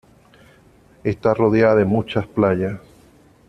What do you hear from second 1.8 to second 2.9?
muchas playas.